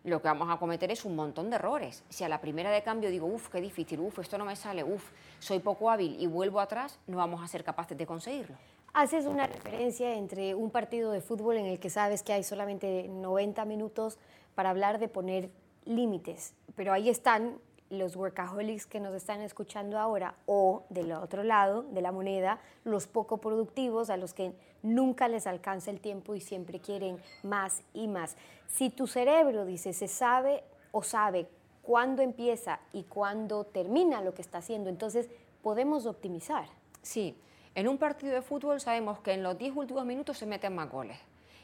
lo 0.04 0.20
que 0.20 0.28
vamos 0.28 0.50
a 0.50 0.58
cometer 0.58 0.90
es 0.90 1.04
un 1.04 1.16
montón 1.16 1.50
de 1.50 1.56
errores. 1.56 2.04
Si 2.10 2.24
a 2.24 2.28
la 2.28 2.40
primera 2.40 2.70
de 2.70 2.82
cambio 2.82 3.10
digo, 3.10 3.26
uff, 3.26 3.48
qué 3.48 3.60
difícil, 3.60 4.00
uff, 4.00 4.18
esto 4.18 4.36
no 4.36 4.44
me 4.44 4.54
sale, 4.54 4.84
uff, 4.84 5.10
soy 5.38 5.60
poco 5.60 5.90
hábil 5.90 6.16
y 6.20 6.26
vuelvo 6.26 6.60
atrás, 6.60 6.98
no 7.06 7.16
vamos 7.16 7.42
a 7.42 7.48
ser 7.48 7.64
capaces 7.64 7.96
de 7.96 8.06
conseguirlo. 8.06 8.56
Haces 8.92 9.24
una 9.24 9.46
referencia 9.46 10.14
entre 10.14 10.54
un 10.54 10.70
partido 10.70 11.10
de 11.10 11.20
fútbol 11.20 11.56
en 11.56 11.66
el 11.66 11.80
que 11.80 11.90
sabes 11.90 12.22
que 12.22 12.32
hay 12.32 12.44
solamente 12.44 13.08
90 13.08 13.64
minutos 13.64 14.18
para 14.54 14.70
hablar 14.70 14.98
de 14.98 15.08
poner 15.08 15.50
límites, 15.84 16.54
pero 16.76 16.92
ahí 16.92 17.08
están 17.08 17.58
los 17.90 18.16
workaholics 18.16 18.86
que 18.86 19.00
nos 19.00 19.14
están 19.14 19.40
escuchando 19.40 19.98
ahora 19.98 20.34
o 20.46 20.84
del 20.88 21.12
otro 21.12 21.42
lado 21.42 21.82
de 21.82 22.02
la 22.02 22.12
moneda, 22.12 22.60
los 22.84 23.06
poco 23.06 23.38
productivos 23.38 24.10
a 24.10 24.16
los 24.16 24.34
que 24.34 24.52
nunca 24.82 25.28
les 25.28 25.46
alcanza 25.46 25.90
el 25.90 26.00
tiempo 26.00 26.34
y 26.34 26.40
siempre 26.40 26.80
quieren 26.80 27.18
más 27.42 27.82
y 27.92 28.08
más. 28.08 28.36
Si 28.66 28.90
tu 28.90 29.06
cerebro 29.06 29.64
dice 29.64 29.92
se 29.92 30.08
sabe 30.08 30.64
o 30.92 31.02
sabe 31.02 31.46
cuándo 31.82 32.22
empieza 32.22 32.80
y 32.92 33.04
cuándo 33.04 33.64
termina 33.64 34.22
lo 34.22 34.34
que 34.34 34.42
está 34.42 34.58
haciendo, 34.58 34.90
entonces 34.90 35.28
podemos 35.62 36.06
optimizar. 36.06 36.66
Sí, 37.02 37.36
en 37.74 37.88
un 37.88 37.98
partido 37.98 38.32
de 38.32 38.42
fútbol 38.42 38.80
sabemos 38.80 39.20
que 39.20 39.32
en 39.32 39.42
los 39.42 39.58
10 39.58 39.76
últimos 39.76 40.04
minutos 40.04 40.38
se 40.38 40.46
meten 40.46 40.74
más 40.74 40.90
goles. 40.90 41.18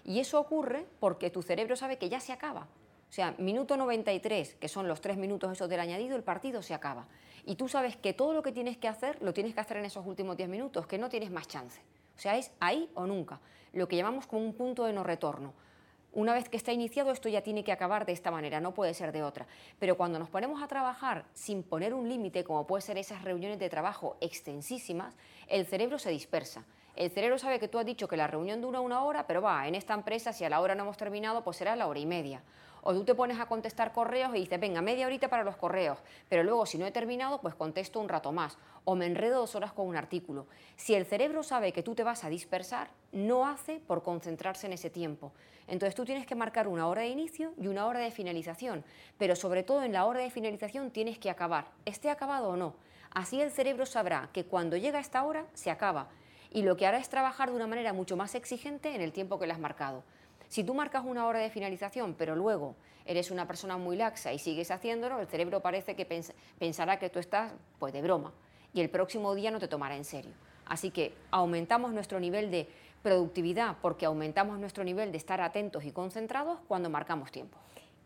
Y 0.04 0.20
eso 0.20 0.40
ocurre 0.40 0.86
porque 0.98 1.30
tu 1.30 1.42
cerebro 1.42 1.76
sabe 1.76 1.98
que 1.98 2.08
ya 2.08 2.20
se 2.20 2.32
acaba. 2.32 2.66
O 3.10 3.12
sea, 3.12 3.34
minuto 3.38 3.76
93, 3.76 4.54
que 4.54 4.68
son 4.68 4.86
los 4.86 5.00
tres 5.00 5.16
minutos 5.16 5.50
esos 5.50 5.68
del 5.68 5.80
añadido, 5.80 6.14
el 6.14 6.22
partido 6.22 6.62
se 6.62 6.74
acaba. 6.74 7.08
Y 7.44 7.56
tú 7.56 7.66
sabes 7.66 7.96
que 7.96 8.12
todo 8.12 8.32
lo 8.32 8.42
que 8.44 8.52
tienes 8.52 8.76
que 8.76 8.86
hacer, 8.86 9.20
lo 9.20 9.34
tienes 9.34 9.52
que 9.52 9.60
hacer 9.60 9.78
en 9.78 9.84
esos 9.84 10.06
últimos 10.06 10.36
10 10.36 10.48
minutos, 10.48 10.86
que 10.86 10.96
no 10.96 11.08
tienes 11.08 11.32
más 11.32 11.48
chance. 11.48 11.80
O 12.16 12.20
sea, 12.20 12.36
es 12.36 12.52
ahí 12.60 12.88
o 12.94 13.08
nunca, 13.08 13.40
lo 13.72 13.88
que 13.88 13.96
llamamos 13.96 14.28
como 14.28 14.42
un 14.42 14.54
punto 14.54 14.84
de 14.84 14.92
no 14.92 15.02
retorno. 15.02 15.54
Una 16.12 16.34
vez 16.34 16.48
que 16.48 16.56
está 16.56 16.72
iniciado, 16.72 17.10
esto 17.10 17.28
ya 17.28 17.40
tiene 17.40 17.64
que 17.64 17.72
acabar 17.72 18.06
de 18.06 18.12
esta 18.12 18.30
manera, 18.30 18.60
no 18.60 18.74
puede 18.74 18.94
ser 18.94 19.10
de 19.10 19.24
otra. 19.24 19.48
Pero 19.80 19.96
cuando 19.96 20.20
nos 20.20 20.30
ponemos 20.30 20.62
a 20.62 20.68
trabajar 20.68 21.24
sin 21.34 21.64
poner 21.64 21.94
un 21.94 22.08
límite, 22.08 22.44
como 22.44 22.64
puede 22.68 22.82
ser 22.82 22.96
esas 22.96 23.22
reuniones 23.22 23.58
de 23.58 23.68
trabajo 23.68 24.18
extensísimas, 24.20 25.16
el 25.48 25.66
cerebro 25.66 25.98
se 25.98 26.10
dispersa. 26.10 26.64
El 26.94 27.10
cerebro 27.10 27.38
sabe 27.38 27.58
que 27.58 27.66
tú 27.66 27.78
has 27.78 27.86
dicho 27.86 28.06
que 28.06 28.16
la 28.16 28.28
reunión 28.28 28.60
dura 28.60 28.80
una 28.80 29.02
hora, 29.02 29.26
pero 29.26 29.42
va, 29.42 29.66
en 29.66 29.74
esta 29.74 29.94
empresa 29.94 30.32
si 30.32 30.44
a 30.44 30.48
la 30.48 30.60
hora 30.60 30.76
no 30.76 30.84
hemos 30.84 30.96
terminado, 30.96 31.42
pues 31.42 31.56
será 31.56 31.74
la 31.74 31.88
hora 31.88 31.98
y 31.98 32.06
media 32.06 32.42
O 32.82 32.92
tú 32.92 33.04
te 33.04 33.14
pones 33.14 33.38
a 33.40 33.46
contestar 33.46 33.92
correos 33.92 34.34
y 34.34 34.40
dices, 34.40 34.58
venga, 34.58 34.80
media 34.80 35.06
horita 35.06 35.28
para 35.28 35.44
los 35.44 35.56
correos, 35.56 35.98
pero 36.28 36.42
luego 36.42 36.66
si 36.66 36.78
no 36.78 36.86
he 36.86 36.90
terminado, 36.90 37.40
pues 37.40 37.54
contesto 37.54 38.00
un 38.00 38.08
rato 38.08 38.32
más. 38.32 38.58
O 38.84 38.94
me 38.94 39.06
enredo 39.06 39.40
dos 39.40 39.54
horas 39.54 39.72
con 39.72 39.86
un 39.86 39.96
artículo. 39.96 40.46
Si 40.76 40.94
el 40.94 41.04
cerebro 41.04 41.42
sabe 41.42 41.72
que 41.72 41.82
tú 41.82 41.94
te 41.94 42.04
vas 42.04 42.24
a 42.24 42.30
dispersar, 42.30 42.90
no 43.12 43.46
hace 43.46 43.80
por 43.80 44.02
concentrarse 44.02 44.66
en 44.66 44.72
ese 44.72 44.90
tiempo. 44.90 45.32
Entonces 45.66 45.94
tú 45.94 46.04
tienes 46.04 46.26
que 46.26 46.34
marcar 46.34 46.66
una 46.66 46.88
hora 46.88 47.02
de 47.02 47.08
inicio 47.08 47.52
y 47.56 47.68
una 47.68 47.86
hora 47.86 48.00
de 48.00 48.10
finalización, 48.10 48.84
pero 49.18 49.36
sobre 49.36 49.62
todo 49.62 49.84
en 49.84 49.92
la 49.92 50.04
hora 50.04 50.20
de 50.20 50.30
finalización 50.30 50.90
tienes 50.90 51.18
que 51.18 51.30
acabar, 51.30 51.66
esté 51.84 52.10
acabado 52.10 52.50
o 52.50 52.56
no. 52.56 52.74
Así 53.12 53.40
el 53.40 53.50
cerebro 53.50 53.86
sabrá 53.86 54.30
que 54.32 54.44
cuando 54.44 54.76
llega 54.76 54.98
esta 54.98 55.22
hora 55.22 55.46
se 55.54 55.70
acaba 55.70 56.08
y 56.50 56.62
lo 56.62 56.76
que 56.76 56.86
hará 56.86 56.98
es 56.98 57.08
trabajar 57.08 57.50
de 57.50 57.56
una 57.56 57.66
manera 57.66 57.92
mucho 57.92 58.16
más 58.16 58.34
exigente 58.34 58.94
en 58.94 59.00
el 59.00 59.12
tiempo 59.12 59.38
que 59.38 59.46
le 59.46 59.52
has 59.52 59.58
marcado. 59.58 60.02
Si 60.50 60.64
tú 60.64 60.74
marcas 60.74 61.04
una 61.06 61.28
hora 61.28 61.38
de 61.38 61.48
finalización, 61.48 62.14
pero 62.14 62.34
luego 62.34 62.74
eres 63.06 63.30
una 63.30 63.46
persona 63.46 63.78
muy 63.78 63.96
laxa 63.96 64.32
y 64.32 64.40
sigues 64.40 64.72
haciéndolo, 64.72 65.20
el 65.20 65.28
cerebro 65.28 65.60
parece 65.60 65.94
que 65.94 66.04
pensará 66.58 66.98
que 66.98 67.08
tú 67.08 67.20
estás 67.20 67.52
pues 67.78 67.92
de 67.92 68.02
broma 68.02 68.32
y 68.74 68.80
el 68.80 68.90
próximo 68.90 69.32
día 69.36 69.52
no 69.52 69.60
te 69.60 69.68
tomará 69.68 69.94
en 69.94 70.04
serio. 70.04 70.32
Así 70.66 70.90
que 70.90 71.14
aumentamos 71.30 71.92
nuestro 71.92 72.18
nivel 72.18 72.50
de 72.50 72.68
productividad 73.00 73.76
porque 73.80 74.06
aumentamos 74.06 74.58
nuestro 74.58 74.82
nivel 74.82 75.12
de 75.12 75.18
estar 75.18 75.40
atentos 75.40 75.84
y 75.84 75.92
concentrados 75.92 76.58
cuando 76.66 76.90
marcamos 76.90 77.30
tiempo. 77.30 77.56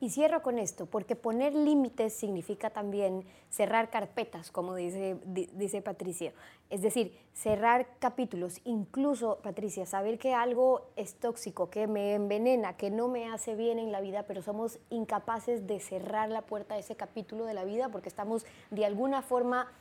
Y 0.05 0.11
cierro 0.11 0.43
con 0.43 0.59
esto, 0.59 0.85
porque 0.85 1.17
poner 1.17 1.55
límites 1.55 2.13
significa 2.13 2.69
también 2.69 3.25
cerrar 3.49 3.89
carpetas, 3.89 4.51
como 4.51 4.75
dice, 4.75 5.17
dice 5.25 5.81
Patricia. 5.81 6.35
Es 6.69 6.83
decir, 6.83 7.19
cerrar 7.33 7.87
capítulos. 8.01 8.61
Incluso, 8.67 9.39
Patricia, 9.43 9.87
saber 9.87 10.19
que 10.19 10.35
algo 10.35 10.83
es 10.97 11.15
tóxico, 11.15 11.71
que 11.71 11.87
me 11.87 12.13
envenena, 12.13 12.77
que 12.77 12.91
no 12.91 13.09
me 13.09 13.33
hace 13.33 13.55
bien 13.55 13.79
en 13.79 13.93
la 13.93 14.03
vida, 14.03 14.25
pero 14.25 14.43
somos 14.43 14.79
incapaces 14.91 15.67
de 15.67 15.81
cerrar 15.81 16.29
la 16.29 16.43
puerta 16.43 16.75
a 16.75 16.79
ese 16.79 16.97
capítulo 16.97 17.47
de 17.47 17.55
la 17.55 17.65
vida 17.65 17.89
porque 17.89 18.11
estamos 18.11 18.45
de 18.71 18.85
alguna 18.85 19.23
forma 19.23 19.73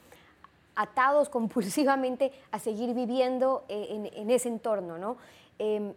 atados 0.73 1.27
compulsivamente 1.37 2.31
a 2.51 2.59
seguir 2.59 2.93
viviendo 2.93 3.65
eh, 3.67 4.09
en, 4.15 4.31
ese 4.31 4.47
entorno. 4.47 4.97
¿no? 4.97 5.17
Em, 5.59 5.93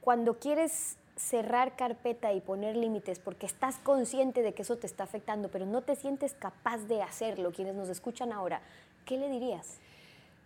cuando 0.00 0.40
quieres 0.40 0.96
cerrar 1.20 1.76
carpeta 1.76 2.32
y 2.32 2.40
poner 2.40 2.76
límites 2.76 3.18
porque 3.18 3.46
estás 3.46 3.76
consciente 3.76 4.42
de 4.42 4.54
que 4.54 4.62
eso 4.62 4.76
te 4.76 4.86
está 4.86 5.04
afectando, 5.04 5.50
pero 5.50 5.66
no 5.66 5.82
te 5.82 5.94
sientes 5.94 6.32
capaz 6.34 6.78
de 6.78 7.02
hacerlo, 7.02 7.52
quienes 7.52 7.74
nos 7.74 7.88
escuchan 7.88 8.32
ahora, 8.32 8.62
¿qué 9.04 9.18
le 9.18 9.28
dirías? 9.28 9.78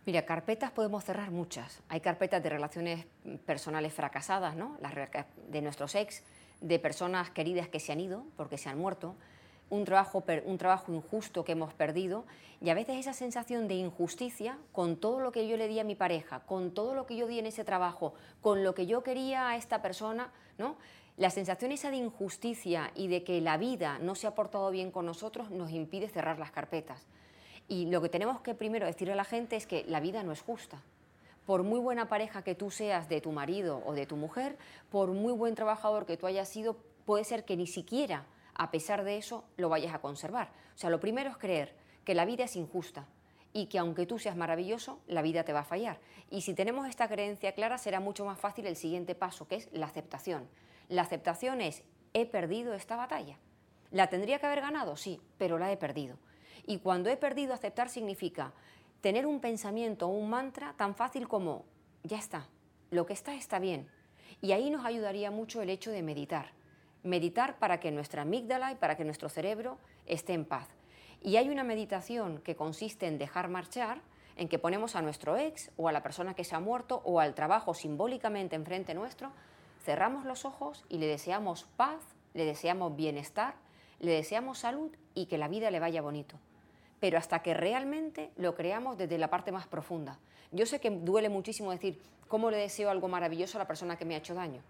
Mira, 0.05 0.27
carpetas 0.27 0.71
podemos 0.73 1.05
cerrar 1.05 1.31
muchas. 1.31 1.81
Hay 1.89 2.01
carpetas 2.01 2.43
de 2.43 2.51
relaciones 2.51 3.07
personales 3.47 3.95
fracasadas, 3.95 4.55
¿no? 4.57 4.77
De 5.49 5.63
nuestros 5.63 5.95
ex, 5.95 6.23
de 6.61 6.79
personas 6.79 7.31
queridas 7.31 7.69
que 7.69 7.81
se 7.81 7.93
han 7.93 8.01
ido 8.01 8.25
porque 8.37 8.59
se 8.59 8.69
han 8.69 8.79
muerto, 8.79 9.15
un 9.71 9.85
trabajo, 9.85 10.25
un 10.45 10.59
trabajo 10.59 10.93
injusto 10.93 11.45
que 11.45 11.53
hemos 11.53 11.73
perdido 11.75 12.25
y 12.61 12.71
a 12.71 12.75
veces 12.75 12.97
esa 12.97 13.13
sensación 13.13 13.69
de 13.69 13.75
injusticia 13.75 14.59
con 14.73 14.97
todo 14.97 15.21
lo 15.21 15.33
que 15.33 15.49
yo 15.49 15.57
le 15.57 15.69
di 15.69 15.81
a 15.81 15.85
mi 15.85 15.95
pareja, 15.95 16.41
con 16.41 16.73
todo 16.73 16.95
lo 16.95 17.07
que 17.07 17.17
yo 17.17 17.27
di 17.27 17.39
en 17.39 17.47
ese 17.47 17.65
trabajo, 17.65 18.15
con 18.41 18.65
lo 18.65 18.75
que 18.75 18.87
yo 18.87 19.03
quería 19.03 19.49
a 19.49 19.57
esta 19.57 19.83
persona, 19.83 20.33
¿no? 20.59 20.77
La 21.17 21.31
sensación 21.31 21.71
esa 21.71 21.91
de 21.91 21.97
injusticia 21.97 22.91
y 22.95 23.09
de 23.09 23.23
que 23.23 23.41
la 23.41 23.57
vida 23.57 23.99
no 24.01 24.15
se 24.15 24.27
ha 24.27 24.35
portado 24.35 24.71
bien 24.71 24.91
con 24.91 25.07
nosotros 25.07 25.51
nos 25.51 25.71
impide 25.71 26.09
cerrar 26.09 26.39
las 26.39 26.51
carpetas. 26.51 27.07
Y 27.69 27.87
lo 27.87 28.03
que 28.03 28.09
tenemos 28.09 28.41
que 28.41 28.55
primero 28.55 28.87
decirle 28.87 29.13
a 29.13 29.17
la 29.17 29.25
gente 29.25 29.57
es 29.57 29.67
que 29.67 29.85
la 29.87 30.01
vida 30.01 30.23
no 30.23 30.33
es 30.33 30.43
justa. 30.43 30.83
Por 31.47 31.63
muy 31.63 31.79
buena 31.79 32.09
pareja 32.09 32.43
que 32.43 32.55
tú 32.55 32.71
seas 32.71 33.09
de 33.09 33.21
tu 33.21 33.31
marido 33.31 33.83
o 33.87 33.93
de 33.95 34.07
tu 34.07 34.17
mujer, 34.17 34.57
por 34.91 35.11
muy 35.11 35.33
buen 35.33 35.55
trabajador 35.55 36.05
que 36.05 36.17
tú 36.17 36.27
hayas 36.27 36.49
sido, 36.49 36.77
puede 37.05 37.25
ser 37.25 37.45
que 37.45 37.57
ni 37.57 37.67
siquiera 37.67 38.25
a 38.55 38.71
pesar 38.71 39.05
de 39.05 39.17
eso 39.17 39.45
lo 39.57 39.69
vayas 39.69 39.95
a 39.95 40.01
conservar. 40.01 40.51
O 40.75 40.79
sea, 40.79 40.91
lo 40.91 41.01
primero 41.01 41.31
es 41.31 41.37
creer 41.37 41.75
que 42.05 42.15
la 42.15 42.25
vida 42.25 42.45
es 42.45 42.57
injusta 42.57 43.07
y 43.53 43.67
que 43.67 43.79
aunque 43.79 44.07
tú 44.07 44.19
seas 44.19 44.37
maravilloso, 44.37 45.01
la 45.07 45.23
vida 45.23 45.45
te 45.45 45.53
va 45.53 45.61
a 45.61 45.65
fallar. 45.65 45.99
Y 46.31 46.43
si 46.43 46.55
tenemos 46.55 46.89
esta 46.89 47.09
creencia 47.09 47.53
clara, 47.53 47.79
será 47.79 48.01
mucho 48.01 48.25
más 48.25 48.39
fácil 48.39 48.67
el 48.67 48.77
siguiente 48.77 49.15
paso, 49.15 49.47
que 49.47 49.57
es 49.57 49.69
la 49.73 49.87
aceptación. 49.87 50.49
La 50.89 51.03
aceptación 51.03 51.61
es, 51.61 51.85
he 52.13 52.27
perdido 52.27 52.75
esta 52.75 52.97
batalla. 52.97 53.39
¿La 53.91 54.09
tendría 54.09 54.39
que 54.39 54.47
haber 54.47 54.61
ganado? 54.61 54.97
Sí, 54.97 55.21
pero 55.39 55.59
la 55.59 55.71
he 55.71 55.77
perdido. 55.77 56.19
Y 56.67 56.79
cuando 56.79 57.11
he 57.11 57.17
perdido, 57.17 57.55
aceptar 57.55 57.89
significa 57.89 58.53
tener 59.01 59.27
un 59.27 59.41
pensamiento 59.41 60.09
o 60.09 60.11
un 60.11 60.31
mantra 60.31 60.75
tan 60.77 60.95
fácil 60.95 61.29
como, 61.29 61.65
ya 62.03 62.19
está, 62.19 62.49
lo 62.91 63.07
que 63.07 63.13
está 63.13 63.35
está 63.35 63.59
bien. 63.59 63.89
Y 64.41 64.53
ahí 64.53 64.71
nos 64.71 64.85
ayudaría 64.85 65.31
mucho 65.31 65.63
el 65.63 65.71
hecho 65.71 65.91
de 65.91 66.03
meditar 66.03 66.53
meditar 67.05 67.59
para 67.59 67.79
que 67.79 67.93
nuestra 67.93 68.23
amígdala 68.23 68.73
y 68.73 68.77
para 68.77 68.97
que 68.97 69.05
nuestro 69.05 69.29
cerebro 69.29 69.79
esté 70.07 70.33
en 70.33 70.45
paz. 70.45 70.69
Y 71.23 71.37
hay 71.37 71.49
una 71.49 71.65
meditación 71.65 72.39
que 72.39 72.57
consiste 72.57 73.07
en 73.07 73.19
dejar 73.19 73.49
marchar, 73.49 74.01
en 74.37 74.49
que 74.49 74.59
ponemos 74.59 74.97
a 74.97 75.03
nuestro 75.03 75.37
ex 75.37 75.71
o 75.77 75.89
a 75.89 75.93
la 75.93 76.03
persona 76.03 76.35
que 76.35 76.45
se 76.45 76.57
ha 76.57 76.61
muerto 76.61 77.01
o 77.05 77.21
al 77.21 77.35
trabajo 77.35 77.73
simbólicamente 77.73 78.57
enfrente 78.57 78.95
nuestro, 78.95 79.31
cerramos 79.85 80.25
los 80.25 80.45
ojos 80.45 80.85
y 80.89 80.99
le 80.99 81.07
deseamos 81.07 81.65
paz, 81.77 82.01
le 82.33 82.45
deseamos 82.45 82.97
bienestar, 82.97 83.55
le 84.01 84.13
deseamos 84.13 84.59
salud 84.59 84.91
y 85.15 85.27
que 85.27 85.39
la 85.39 85.49
vida 85.49 85.71
le 85.71 85.81
vaya 85.81 86.03
bonito. 86.03 86.37
Pero 87.01 87.19
hasta 87.19 87.43
que 87.43 87.55
realmente 87.55 88.31
lo 88.37 88.55
creamos 88.55 88.97
desde 88.99 89.19
la 89.19 89.29
parte 89.29 89.53
más 89.53 89.67
profunda. 89.67 90.19
Yo 90.53 90.67
sé 90.67 90.81
que 90.81 90.91
duele 90.91 91.29
muchísimo 91.29 91.71
decir, 91.71 92.01
¿cómo 92.29 92.51
le 92.51 92.57
deseo 92.57 92.91
algo 92.91 93.09
maravilloso 93.09 93.59
a 93.59 93.63
la 93.63 93.67
persona 93.67 93.97
que 93.97 94.05
me 94.05 94.15
ha 94.15 94.19
hecho 94.19 94.35
daño? 94.35 94.63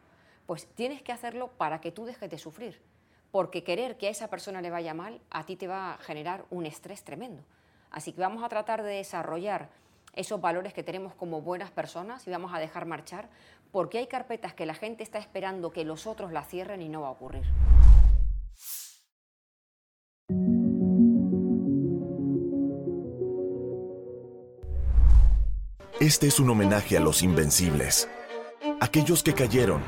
Pues 0.47 0.67
tienes 0.75 1.03
que 1.03 1.13
hacerlo 1.13 1.49
para 1.57 1.81
que 1.81 1.93
tú 1.93 2.05
dejes 2.05 2.31
de 2.31 2.39
sufrir. 2.39 2.83
Porque 3.31 3.65
querer 3.65 3.97
que 3.97 4.07
a 4.07 4.11
esa 4.11 4.29
persona 4.29 4.61
le 4.61 4.71
vaya 4.71 4.95
mal, 4.95 5.21
a 5.31 5.45
ti 5.45 5.57
te 5.57 5.67
va 5.67 5.95
a 5.95 5.99
generar 5.99 6.45
un 6.51 6.67
estrés 6.67 7.03
tremendo. 7.03 7.43
Así 7.91 8.13
que 8.13 8.21
vamos 8.21 8.43
a 8.45 8.49
tratar 8.49 8.83
de 8.83 8.95
desarrollar 8.95 9.71
esos 10.13 10.41
valores 10.41 10.73
que 10.73 10.83
tenemos 10.83 11.15
como 11.15 11.41
buenas 11.41 11.71
personas 11.71 12.27
y 12.27 12.31
vamos 12.31 12.55
a 12.55 12.61
dejar 12.61 12.87
marchar, 12.87 13.29
porque 13.73 13.99
hay 13.99 14.07
carpetas 14.07 14.55
que 14.55 14.67
la 14.67 14.75
gente 14.75 15.03
está 15.03 15.19
esperando 15.19 15.73
que 15.73 15.85
los 15.85 16.07
otros 16.07 16.31
la 16.31 16.45
cierren 16.45 16.83
y 16.83 16.89
no 16.89 17.03
va 17.03 17.09
a 17.09 17.11
ocurrir. 17.11 17.45
Este 26.01 26.27
es 26.27 26.39
un 26.39 26.51
homenaje 26.51 26.97
a 26.97 27.01
los 27.01 27.23
invencibles, 27.23 28.09
aquellos 28.81 29.23
que 29.23 29.33
cayeron 29.33 29.83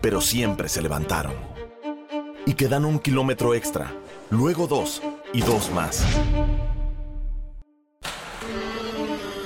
pero 0.00 0.20
siempre 0.20 0.68
se 0.68 0.82
levantaron. 0.82 1.34
Y 2.46 2.54
quedan 2.54 2.84
un 2.84 2.98
kilómetro 2.98 3.54
extra, 3.54 3.92
luego 4.30 4.66
dos 4.66 5.02
y 5.32 5.42
dos 5.42 5.70
más. 5.70 6.04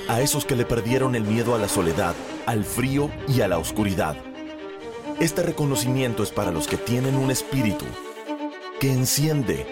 A 0.07 0.21
esos 0.21 0.45
que 0.45 0.55
le 0.55 0.65
perdieron 0.65 1.15
el 1.15 1.23
miedo 1.23 1.55
a 1.55 1.57
la 1.57 1.67
soledad, 1.67 2.13
al 2.45 2.63
frío 2.63 3.09
y 3.27 3.41
a 3.41 3.47
la 3.47 3.57
oscuridad. 3.57 4.15
Este 5.19 5.43
reconocimiento 5.43 6.23
es 6.23 6.31
para 6.31 6.51
los 6.51 6.67
que 6.67 6.77
tienen 6.77 7.15
un 7.15 7.31
espíritu 7.31 7.85
que 8.79 8.91
enciende, 8.91 9.65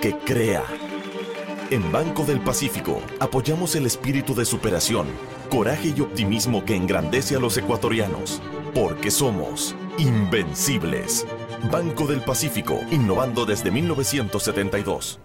que 0.00 0.16
crea. 0.18 0.62
En 1.70 1.90
Banco 1.90 2.24
del 2.24 2.40
Pacífico 2.40 3.00
apoyamos 3.18 3.74
el 3.76 3.86
espíritu 3.86 4.34
de 4.34 4.44
superación, 4.44 5.06
coraje 5.50 5.94
y 5.96 6.00
optimismo 6.00 6.64
que 6.64 6.76
engrandece 6.76 7.36
a 7.36 7.40
los 7.40 7.56
ecuatorianos, 7.56 8.42
porque 8.74 9.10
somos 9.10 9.74
Invencibles. 9.98 11.26
Banco 11.72 12.06
del 12.06 12.20
Pacífico, 12.20 12.80
innovando 12.92 13.44
desde 13.44 13.72
1972. 13.72 15.18